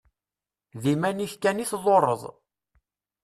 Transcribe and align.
D 0.81 0.83
iman-ik 0.93 1.33
kan 1.37 1.61
i 1.63 1.65
tḍurreḍ. 1.71 2.21